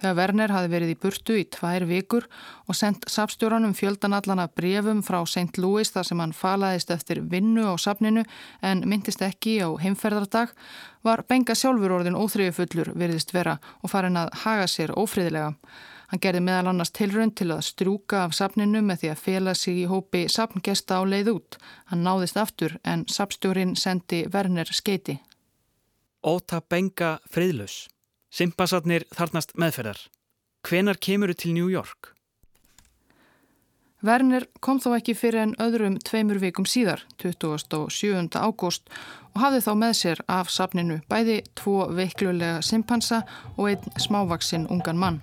[0.00, 2.28] Þegar Werner hafi verið í burtu í tvær vikur
[2.66, 5.58] og sendt sapstjóranum fjöldanallana brefum frá St.
[5.62, 8.24] Louis þar sem hann falaðist eftir vinnu á sapninu
[8.62, 10.52] en myndist ekki á heimferðardag,
[11.06, 15.54] var Benga sjálfur orðin óþriðufullur veriðist vera og farin að haga sér ófriðilega.
[16.10, 19.80] Hann gerði meðal annars tilrönd til að strúka af sapninu með því að fela sig
[19.82, 21.58] í hópi sapngesta á leið út.
[21.90, 25.18] Hann náðist aftur en sapstjórin sendi Werner skeiti.
[26.22, 27.86] Óta Benga friðlaus.
[28.32, 29.98] Simpansatnir þarnast meðferðar.
[30.66, 32.16] Hvenar kemur þau til New York?
[34.06, 38.36] Werner kom þó ekki fyrir en öðrum tveimur vikum síðar, 27.
[38.36, 38.90] ágúst
[39.32, 43.22] og hafði þá með sér af safninu bæði tvo veiklulega simpansa
[43.56, 45.22] og einn smávaksinn ungan mann.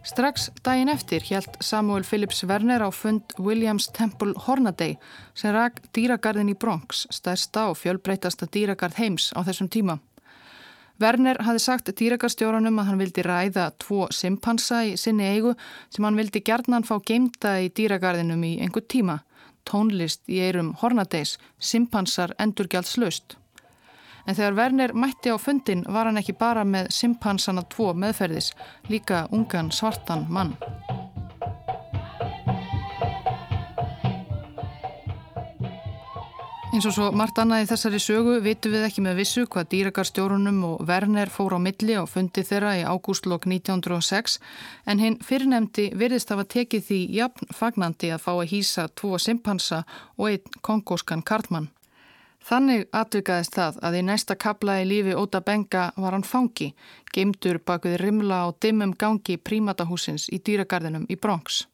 [0.00, 4.94] Strax daginn eftir hjælt Samuel Phillips Werner á fund Williams Temple Hornaday
[5.36, 9.98] sem rak dýragarðin í Bronx, stærsta og fjölbreytasta dýragarð heims á þessum tíma.
[11.00, 15.52] Werner hafi sagt dýragarðstjóranum að hann vildi ræða tvo simpansa í sinni eigu
[15.92, 19.20] sem hann vildi gerðnan fá geimta í dýragarðinum í einhver tíma.
[19.68, 23.39] Tónlist í eirum Hornadays, simpansar endurgjaldslaust.
[24.26, 28.52] En þegar Werner mætti á fundin var hann ekki bara með simpansana tvo meðferðis,
[28.88, 30.56] líka ungan svartan mann.
[36.70, 40.60] Eins og svo margt annað í þessari sögu vitum við ekki með vissu hvað dýragarstjórunum
[40.68, 44.38] og Werner fór á milli á fundi þeirra í ágústlokk 1906
[44.86, 49.82] en hinn fyrirnemdi virðist hafa tekið því jafn fagnandi að fá að hýsa tvo simpansa
[50.14, 51.72] og einn kongóskan kartmann.
[52.40, 56.70] Þannig atvikaðist það að í næsta kabla í lífi Óta Benga var hann fangi,
[57.12, 61.66] geimtur bak við rimla á dimmum gangi prímatahúsins í dýragarðinum í Bronx.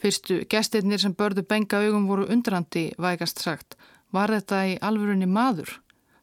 [0.00, 3.76] Fyrstu gestirnir sem börðu Benga augum voru undrandi, vægast sagt,
[4.12, 5.78] var þetta í alvörunni maður.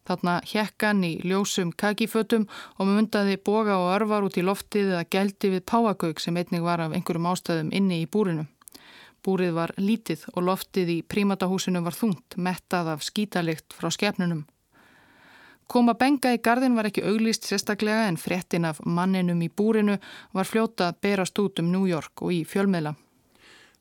[0.10, 5.54] Þarna hjekkan í ljósum kakifötum og mundaði boga og örvar út í loftið eða geldi
[5.54, 8.48] við páagauk sem einnig var af einhverjum ástæðum inni í búrinu.
[9.22, 14.48] Búrið var lítið og loftið í prímatahúsinu var þungt, mettað af skítalikt frá skefnunum.
[15.72, 20.00] Koma benga í gardin var ekki auglýst sérstaklega en frettin af manninum í búrinu
[20.36, 22.96] var fljóta að berast út um New York og í fjölmiðla.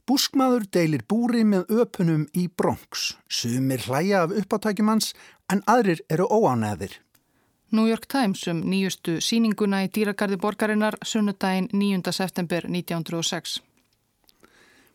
[0.07, 3.15] Búskmaður deilir búri með öpunum í Bronx.
[3.27, 5.15] Sumir hlæja af uppátækjumans
[5.51, 7.01] en aðrir eru óánæðir.
[7.73, 12.13] New York Times um nýjustu síninguna í dýragarði borgarinnar sunnudaginn 9.
[12.13, 13.61] september 1906.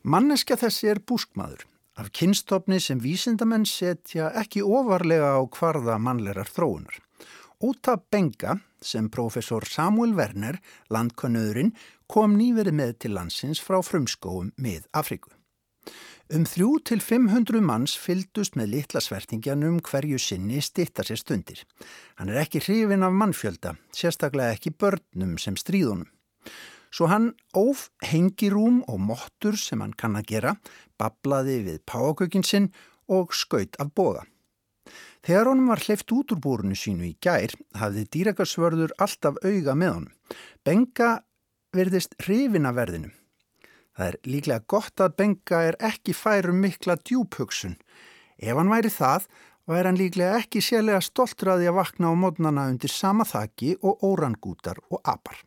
[0.06, 1.64] Manneska þessi er búskmaður.
[1.98, 7.00] Af kynstofni sem vísindamenn setja ekki ofarlega á hvarða mannlegar þróunar.
[7.66, 10.60] Óta Benga, sem profesor Samuel Werner,
[10.94, 11.72] landkönnuðurinn,
[12.06, 15.34] kom nýverið með til landsins frá frumskóum mið Afríku.
[16.30, 21.66] Um þrjú til 500 manns fyldust með litla svertingjanum hverju sinni stitta sér stundir.
[22.22, 26.12] Hann er ekki hrifin af mannfjölda, sérstaklega ekki börnum sem stríðunum.
[26.96, 30.54] Svo hann óf hengirúm og mottur sem hann kann að gera,
[30.96, 32.70] bablaði við páakökin sinn
[33.12, 34.22] og skaut af boga.
[35.26, 39.92] Þegar honum var hleyft út úr búrunu sínu í gær hafði dýrakarsvörður alltaf auga með
[39.92, 40.14] honum.
[40.64, 41.10] Benga
[41.76, 43.12] verðist hrifin af verðinu.
[43.96, 47.76] Það er líklega gott að Benga er ekki færum mikla djúphugsun.
[48.40, 49.26] Ef hann væri það,
[49.68, 54.80] væri hann líklega ekki sérlega stoltur að vakna á módnana undir sama þakki og órangútar
[54.92, 55.44] og apar.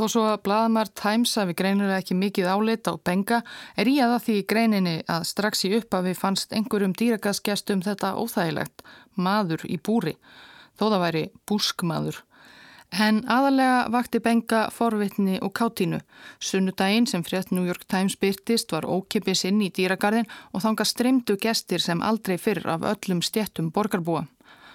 [0.00, 3.42] Þó svo að Bladamar Times hafi greinilega ekki mikið álit á Benga
[3.76, 8.80] er í aða því greininni að strax í upphafi fannst einhverjum dýragaskestum þetta óþægilegt,
[9.20, 10.14] maður í búri,
[10.80, 12.22] þó það væri búskmaður.
[12.96, 16.00] En aðalega vakti Benga forvitni og kátínu.
[16.40, 21.36] Sunnudaginn sem frétt New York Times byrtist var ókipis inn í dýragarðin og þanga streymdu
[21.36, 24.24] gestir sem aldrei fyrr af öllum stjettum borgarbúa.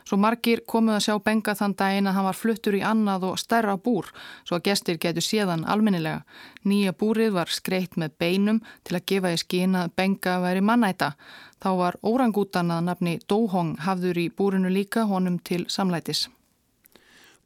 [0.06, 3.40] Svo margir komuð að sjá Benga þann daginn að hann var fluttur í annað og
[3.42, 4.12] stærra búr
[4.46, 6.22] svo að gestir getur séðan almennilega.
[6.62, 11.16] Nýja búrið var skreitt með beinum til að gefa í skina að Benga væri mannæta.
[11.58, 16.28] Þá var órangútan að nafni Dóhong hafður í búrinu líka honum til samlætis.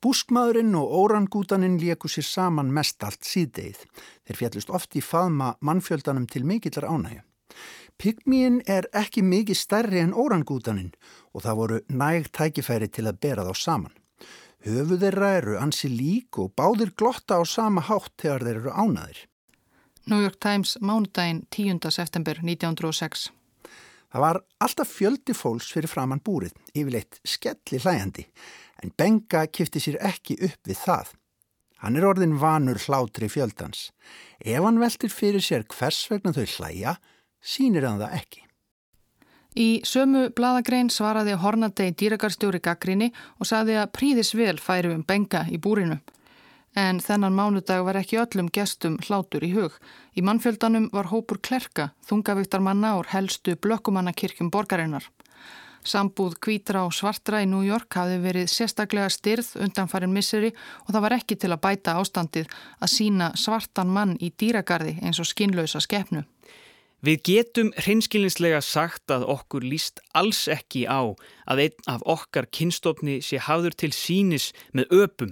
[0.04, 3.88] Búskmaðurinn og órangútaninn lieku sér saman mest allt síðdeið.
[4.28, 7.24] Þeir fjallust oft í faðma mannfjöldanum til mikillar ánægja.
[8.00, 10.94] Pygmíin er ekki mikið stærri en órangútaninn
[11.36, 13.96] og það voru nægt tækifæri til að bera þá saman.
[14.64, 19.20] Höfu þeirra eru ansi lík og báðir glotta á sama hátt þegar þeir eru ánaðir.
[20.08, 21.92] New York Times mánudaginn 10.
[21.92, 23.30] september 1906
[24.10, 28.26] Það var alltaf fjöldi fólks fyrir framann búrið, yfirleitt skelli hlæjandi
[28.82, 31.12] en Benga kifti sér ekki upp við það.
[31.84, 33.90] Hann er orðin vanur hlátri fjöldans.
[34.40, 36.96] Ef hann veltir fyrir sér hvers vegna þau hlæja,
[37.42, 38.46] sínir hann það ekki.
[39.58, 45.46] Í sömu bladagrein svaraði Hornadei dýragarstjóri gaggrinni og saði að príðis vel færi um Benga
[45.50, 45.98] í búrinu.
[46.78, 49.74] En þennan mánudag var ekki öllum gestum hlátur í hug.
[50.14, 55.10] Í mannfjöldanum var hópur klerka, þungavíktarmanna og helstu blökkumannakirkjum borgarinnar.
[55.84, 60.52] Sambúð kvítra og svartra í New York hafi verið sérstaklega styrð undanfarin misseri
[60.86, 65.22] og það var ekki til að bæta ástandið að sína svartan mann í dýragarði eins
[65.24, 66.26] og skinnlausa skefnu.
[67.00, 71.16] Við getum hreinskilinslega sagt að okkur líst alls ekki á
[71.48, 75.32] að einn af okkar kynstofni sé hafður til sínis með öpum.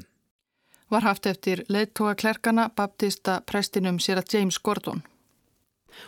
[0.88, 5.04] Var haft eftir leittóa klerkana baptista prestinum sér að James Gordon.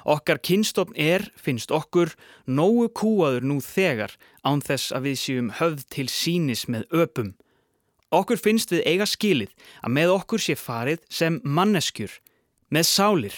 [0.07, 2.13] Okkar kynstofn er, finnst okkur,
[2.47, 4.15] nógu kúaður nú þegar
[4.47, 7.33] án þess að við séum höfð til sínis með öpum.
[8.15, 9.51] Okkur finnst við eiga skilið
[9.83, 12.13] að með okkur sé farið sem manneskjur,
[12.71, 13.35] með sálir.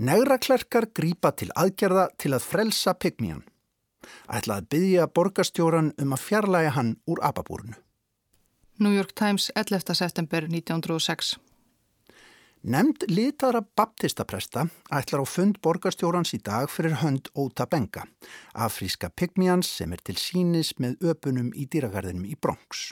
[0.00, 3.42] Negraklerkar grýpa til aðgerða til að frelsa pygmían.
[4.32, 7.76] Ætla að byggja borgastjóran um að fjarlæga hann úr apabúrunu.
[8.80, 9.92] New York Times 11.
[9.92, 11.36] september 1906
[12.62, 18.06] Nemnd litara baptistapresta ætlar á fund borgarstjórans í dag fyrir hönd Óta Benga,
[18.52, 22.90] afríska pygmjans sem er til sínis með öpunum í dýragarðinum í Bronx.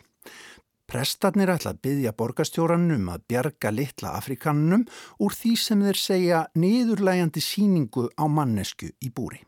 [0.89, 4.87] Prestarnir ætla að byggja borgarstjóranum að bjarga litla afrikanunum
[5.21, 9.43] úr því sem þeir segja niðurlægandi síningu á mannesku í búri.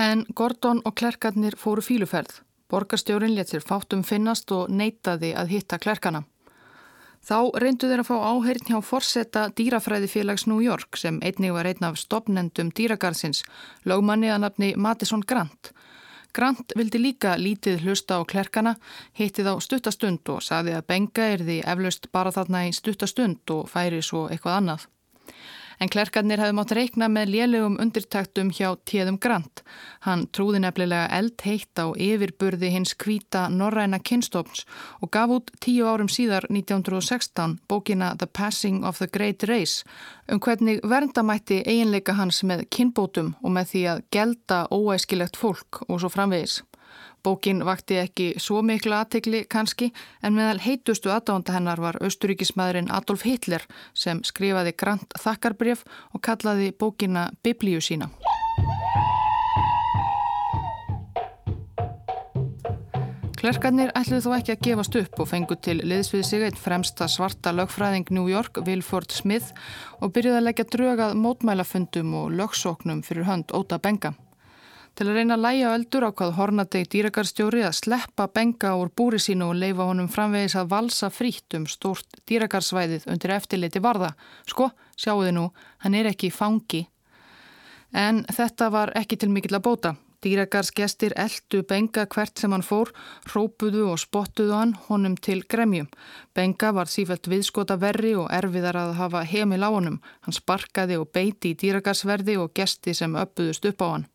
[0.00, 2.40] En Gordon og klerkarnir fóru fíluferð.
[2.72, 6.24] Borgarstjórin let sér fátum finnast og neytaði að hitta klerkana.
[7.24, 11.84] Þá reyndu þeir að fá áheyrn hjá forsetta dýrafræðifélags New York sem einnig var einn
[11.84, 13.44] af stopnendum dýragarðsins,
[13.84, 15.70] lögmanni að nafni Madison Grant.
[16.34, 18.74] Grant vildi líka lítið hlusta á klerkana,
[19.14, 23.68] hitti þá stuttastund og saði að benga er því eflaust bara þarna í stuttastund og
[23.70, 24.88] færi svo eitthvað annað
[25.80, 29.62] en klerkarnir hefði mátt reikna með lélegum undirtaktum hjá Téðum Grant.
[30.06, 34.64] Hann trúði nefnilega eld heitt á yfirburði hins kvíta norræna kynstofns
[35.00, 39.84] og gaf út tíu árum síðar 1916 bókina The Passing of the Great Race
[40.28, 46.00] um hvernig verndamætti eiginleika hans með kynbótum og með því að gelda óæskilegt fólk og
[46.00, 46.62] svo framvegis.
[47.24, 49.88] Bókin vakti ekki svo miklu aðtegli kannski
[50.22, 53.64] en meðal heitustu aðdánda hennar var austuríkismæðurinn Adolf Hitler
[53.96, 58.10] sem skrifaði grant þakkarbref og kallaði bókina Biblíu sína.
[63.40, 67.52] Klerkarnir ætluð þó ekki að gefast upp og fengu til liðsvið sig einn fremsta svarta
[67.52, 69.52] lögfræðing New York, Wilford Smith
[70.00, 74.14] og byrjuði að leggja drögað mótmælafundum og lögsóknum fyrir hönd Óta Benga.
[74.94, 79.48] Til að reyna að læja öldur ákvað Hornadeg dýragarstjóri að sleppa Benga úr búri sínu
[79.50, 84.12] og leifa honum framvegis að valsa frítt um stórt dýragarsvæðið undir eftirliti varða.
[84.46, 85.48] Sko, sjáuði nú,
[85.82, 86.84] hann er ekki fangi.
[87.90, 89.94] En þetta var ekki til mikill að bóta.
[90.22, 92.94] Dýragarsgestir eldu Benga hvert sem hann fór,
[93.34, 95.90] rópuðu og spottuðu hann honum til gremjum.
[96.38, 100.00] Benga var sífælt viðskota verri og erfiðar að hafa heimil á honum.
[100.22, 104.10] Hann sparkaði og beiti í dýragarsverði og gesti sem öppuðust upp á hann.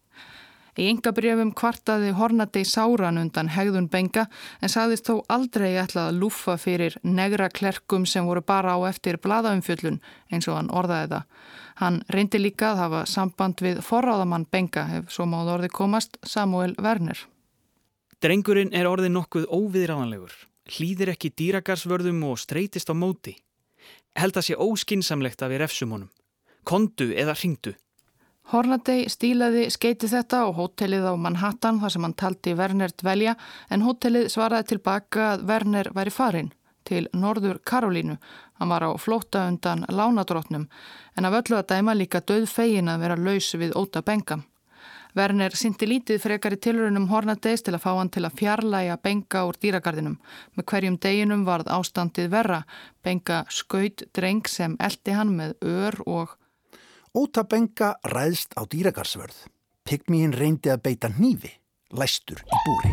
[0.79, 4.29] Í yngabrjöfum kvartaði Hornadei sáran undan hegðun Benga
[4.63, 9.17] en saðist þó aldrei ætlað að lúfa fyrir negra klerkum sem voru bara á eftir
[9.19, 9.97] bladaumfjöllun
[10.31, 11.25] eins og hann orðaði það.
[11.81, 16.77] Hann reyndi líka að hafa samband við forráðamann Benga ef svo máð orði komast Samuel
[16.79, 17.25] Werner.
[18.23, 20.31] Drengurinn er orðið nokkuð óviðræðanlegur,
[20.77, 23.35] hlýðir ekki dýragarsvörðum og streytist á móti.
[24.15, 26.11] Held að sé óskinsamlegt að við refsum honum.
[26.63, 27.75] Kondu eða ringdu.
[28.49, 33.35] Hornadei stílaði skeiti þetta og hótelið á Manhattan þar sem hann taldi Werner dvelja
[33.69, 36.49] en hótelið svaraði tilbaka að Werner væri farin
[36.89, 38.15] til Norður Karolínu.
[38.57, 40.65] Hann var á flóta undan lánadrótnum
[41.15, 44.39] en af öllu að dæma líka döð fegin að vera laus við óta benga.
[45.13, 49.45] Werner syndi lítið frekar í tilrönum Hornadeis til að fá hann til að fjarlæga benga
[49.45, 50.17] úr dýragarðinum.
[50.57, 52.63] Með hverjum deginum varð ástandið verra.
[53.05, 56.38] Benga skaut dreng sem eldi hann með ör og...
[57.19, 59.36] Óta benga ræðst á dýragarsvörð.
[59.84, 61.49] Pygmín reyndi að beita nýfi,
[61.91, 62.91] læstur í búri.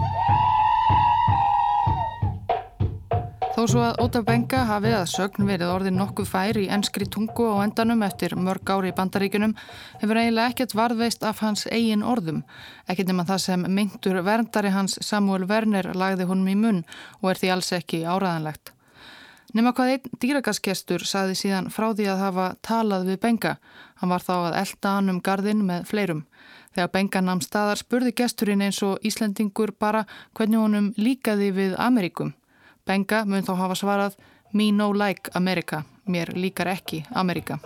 [3.55, 7.47] Þó svo að Óta Benga hafi að sögn verið orðin nokkuð fær í ennskri tungu
[7.55, 9.55] á endanum eftir mörg ári í bandaríkunum
[10.03, 12.43] hefur eiginlega ekkert varðveist af hans eigin orðum.
[12.91, 16.83] Ekkert nema það sem myndur verndari hans Samuel Werner lagði honum í munn
[17.23, 18.76] og er því alls ekki áraðanlegt.
[19.57, 23.53] Nefna hvað einn dýragaskestur saði síðan frá því að hafa talað við Benga.
[24.03, 26.19] Hann var þá að elda hann um gardin með fleirum.
[26.77, 30.03] Þegar Benga namn staðar spurði gesturinn eins og Íslendingur bara
[30.37, 32.35] hvernig honum líkaði við Amerikum.
[32.85, 34.19] Benga mun þá hafa svarað
[34.53, 37.57] Me no like America, mér líkar ekki Amerika.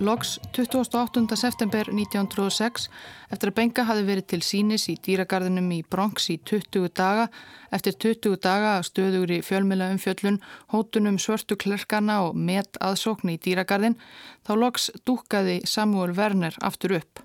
[0.00, 1.36] Loks 28.
[1.36, 2.88] september 1906
[3.30, 7.26] eftir að Benga hafi verið til sínis í dýragarðinum í Bronx í 20 daga
[7.70, 10.40] eftir 20 daga stöður í fjölmjöla umfjöllun,
[10.72, 13.98] hótunum svörtu klerkana og met aðsókn í dýragarðin
[14.46, 17.20] þá loks dúkaði Samuel Werner aftur upp.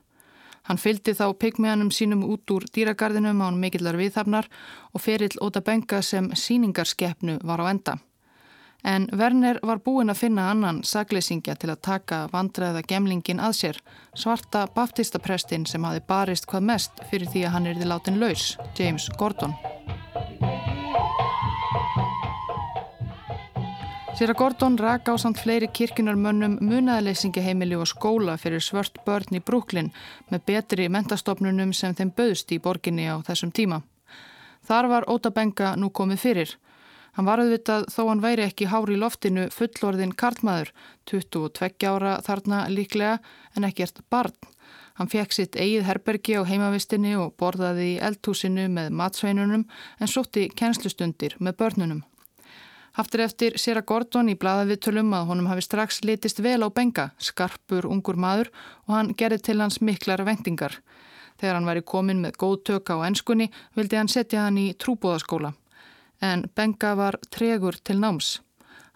[0.67, 4.51] Hann fyldi þá pigmeanum sínum út úr dýragarðinum án mikillar viðhafnar
[4.91, 7.97] og ferill óta benga sem síningarskeppnu var á enda.
[8.88, 13.80] En Werner var búinn að finna annan sagleysingja til að taka vandræða gemlingin að sér,
[14.15, 18.45] svarta baptistaprestin sem hafi barist hvað mest fyrir því að hann erði látin laus,
[18.80, 19.58] James Gordon.
[24.15, 29.41] Sér að Gordon rak á samt fleiri kirkunarmönnum munaðleysingaheimili og skóla fyrir svört börn í
[29.43, 29.91] Brooklyn
[30.32, 33.82] með betri mentastofnunum sem þeim bauðst í borginni á þessum tíma.
[34.63, 36.56] Þar var Óta Benga nú komið fyrir.
[37.17, 40.69] Hann var auðvitað þó hann væri ekki hári í loftinu fullorðin kartmaður,
[41.10, 43.15] 22 ára þarna líklega
[43.58, 44.36] en ekkert barn.
[45.01, 50.45] Hann fekk sitt eigið herbergi á heimavistinni og borðaði í eldhúsinu með matsveinunum en sótti
[50.53, 52.06] kennslustundir með börnunum.
[53.01, 57.12] Haftir eftir sér að Gordon í bladaviðtölum að honum hafi strax litist vel á benga,
[57.17, 58.53] skarpur ungur maður
[58.86, 60.84] og hann gerði til hans miklar vendingar.
[61.41, 65.58] Þegar hann væri komin með góð tökka á ennskunni vildi hann setja hann í trúbóðaskóla.
[66.22, 68.40] En benga var tregur til náms.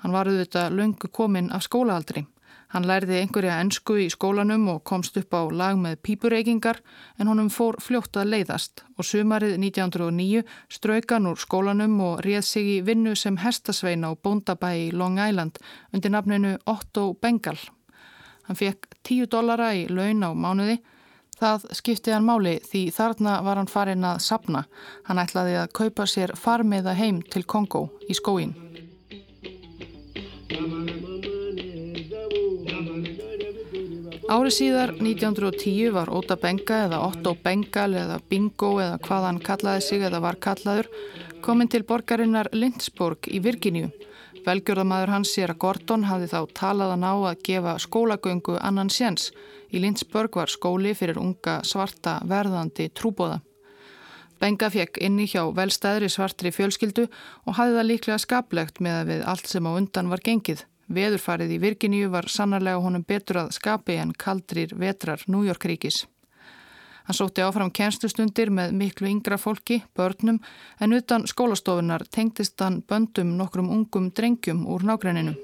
[0.01, 2.25] Hann var auðvitað löngu komin af skólaaldri.
[2.71, 6.79] Hann lærði einhverja ennsku í skólanum og komst upp á lag með pípurreikingar
[7.19, 12.69] en honum fór fljótt að leiðast og sumarið 1909 straukan úr skólanum og réð sig
[12.77, 15.59] í vinnu sem hestasvein á Bóndabæ í Long Island
[15.91, 17.59] undir nafninu Otto Bengal.
[18.47, 20.79] Hann fekk 10 dollara í laun á mánuði.
[21.41, 24.67] Það skipti hann máli því þarna var hann farin að sapna.
[25.07, 28.53] Hann ætlaði að kaupa sér farmiða heim til Kongo í skóin.
[34.31, 39.83] Árið síðar, 1910, var Óta Benga eða Otto Bengal eða Bingo eða hvað hann kallaði
[39.87, 40.87] sig eða var kallaður
[41.43, 43.89] komin til borgarinnar Lindsborg í Virginíu.
[44.45, 49.29] Velgjörðamaður hans sér að Gordon hafði þá talaðan á að gefa skólagöngu annan séns.
[49.69, 53.41] Í Lindsburg var skóli fyrir unga svarta verðandi trúbóða.
[54.41, 57.05] Benga fekk inni hjá velstæðri svartri fjölskyldu
[57.45, 60.65] og hafði það líklega skaplegt með að við allt sem á undan var gengið.
[60.91, 66.07] Veðurfarið í Virginíu var sannarlega honum betur að skapi en kaldrir vetrar Nújorkríkis.
[67.11, 70.37] Hann sótti áfram kjenstustundir með miklu yngra fólki, börnum,
[70.79, 75.35] en utan skólastofunar tengtist hann böndum nokkrum ungum drengjum úr nágrenninu.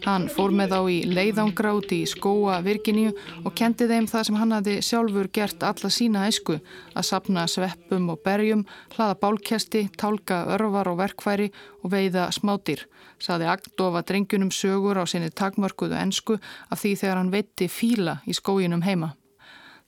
[0.00, 3.10] Hann fór með þá í leiðangra út í skóa Virginíu
[3.44, 6.56] og kendi þeim það sem hann hafi sjálfur gert alla sína æsku
[6.94, 11.50] að sapna sveppum og berjum, hlaða bálkjasti, tálka örvar og verkværi
[11.82, 12.86] og veiða smátýr.
[13.20, 18.36] Saði Agdofa drengjunum sögur á sinni takmörkuðu ensku af því þegar hann veitti fíla í
[18.40, 19.12] skóginum heima.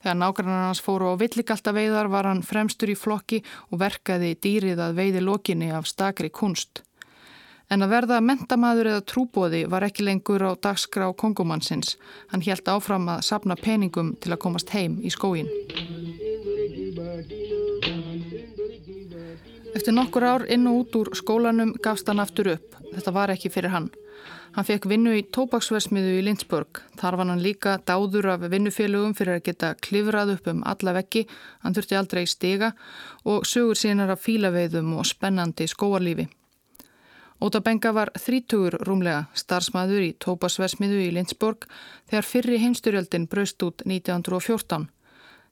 [0.03, 3.41] Þegar nágrannar hans fóru á villigalta veiðar var hann fremstur í flokki
[3.71, 6.83] og verkaði dýrið að veiði lokinni af stakri kunst.
[7.73, 11.95] En að verða mentamaður eða trúbóði var ekki lengur á dagskrá kongumannsins.
[12.29, 15.49] Hann helt áfram að sapna peningum til að komast heim í skóin.
[19.73, 22.77] Eftir nokkur ár inn og út úr skólanum gafst hann aftur upp.
[22.93, 23.89] Þetta var ekki fyrir hann.
[24.53, 26.83] Hann fekk vinnu í tópaksversmiðu í Lindsburg.
[27.01, 31.25] Þar var hann líka dáður af vinnufélögum fyrir að geta klifrað upp um alla veggi.
[31.65, 32.75] Hann þurfti aldrei stiga
[33.25, 36.29] og sögur sínar af fílaveiðum og spennandi skóarlífi.
[37.43, 41.65] Óta Benga var þrítugur rúmlega starfsmæður í Tópasversmiðu í Lindsborg
[42.07, 44.85] þegar fyrri heimstyrjöldin braust út 1914.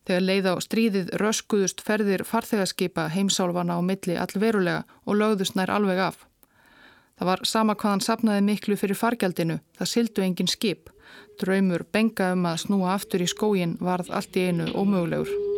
[0.08, 6.00] Þegar leið á stríðið röskuðust ferðir farþegarskipa heimsálfana á milli allverulega og lögðust nær alveg
[6.08, 6.24] af.
[7.20, 10.88] Það var sama hvað hann sapnaði miklu fyrir fargjaldinu, það sildu engin skip.
[11.44, 15.51] Draumur Benga um að snúa aftur í skógin varð allt í einu ómögulegur.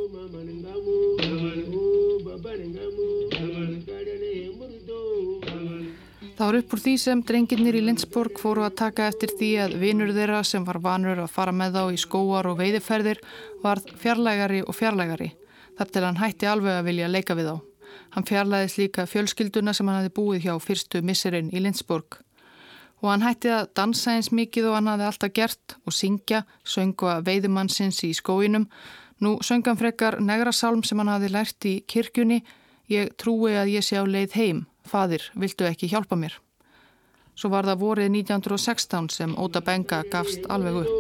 [6.34, 9.74] Það var upp úr því sem drengirnir í Lindsborg fóru að taka eftir því að
[9.84, 13.22] vinur þeirra sem var vanur að fara með þá í skóar og veiðiferðir
[13.62, 15.28] varð fjarlægari og fjarlægari.
[15.78, 17.54] Þar til hann hætti alveg að vilja leika við þá.
[18.18, 22.18] Hann fjarlæðis líka fjölskylduna sem hann hafi búið hjá fyrstu misserinn í Lindsborg.
[23.06, 27.14] Og hann hætti að dansa eins mikið og hann hafi alltaf gert og syngja, söngu
[27.14, 28.66] að veiðumannsins í skóinum.
[29.22, 32.42] Nú söngan frekar negra sálm sem hann hafi lært í kirkjunni,
[32.90, 36.36] ég trúi að ég sé á leið heim Fadir, viltu ekki hjálpa mér?
[37.34, 40.92] Svo var það vorið 1916 sem Óta Benga gafst alveg upp.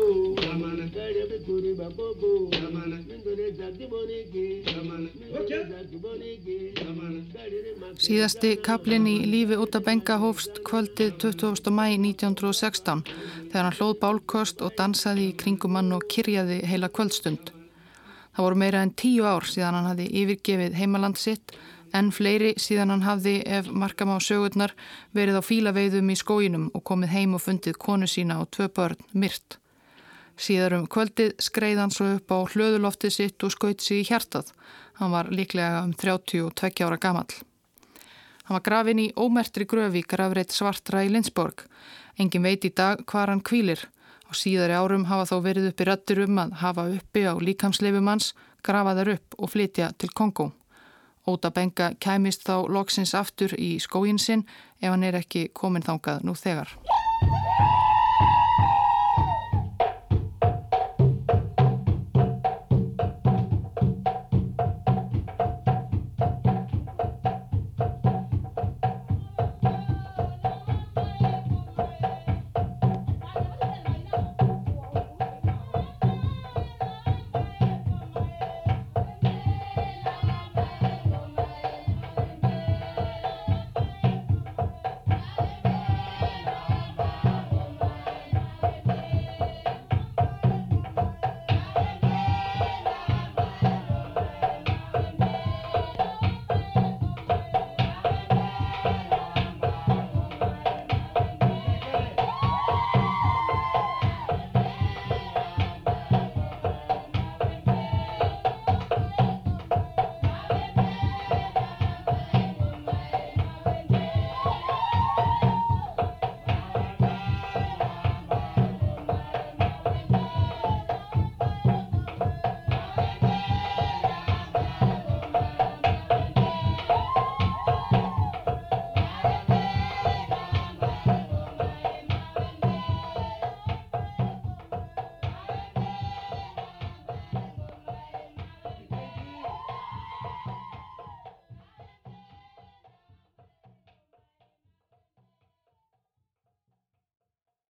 [8.01, 11.69] Síðasti kaplinn í lífi Óta Benga hófst kvöldið 20.
[11.69, 13.03] mæ 1916
[13.51, 17.53] þegar hann hlóð bálkost og dansaði í kringum hann og kyrjaði heila kvöldstund.
[18.33, 21.53] Það voru meira en tíu ár síðan hann hafi yfirgefið heimaland sitt
[21.93, 24.73] en fleiri síðan hann hafði, ef markam á sögurnar,
[25.13, 29.05] verið á fílaveiðum í skóginum og komið heim og fundið konu sína og tvö börn
[29.13, 29.59] myrt.
[30.33, 34.49] Síðar um kvöldið skreið hann svo upp á hlöðuloftið sitt og skaut sér í hjartað.
[34.97, 37.29] Hann var líklega um 32 ára gamall.
[38.43, 41.67] Hann var grafin í ómertri gröfi grafreit svartra í Lindsborg.
[42.17, 43.85] Engin veit í dag hvar hann kvílir.
[44.27, 48.33] Á síðari árum hafa þó verið uppi rættur um að hafa uppi á líkamsleifum hans,
[48.65, 50.51] grafa þær upp og flytja til Kongo.
[51.27, 54.43] Óta Benga kæmist þá loksins aftur í skóin sinn
[54.81, 56.75] ef hann er ekki komin þangað nú þegar.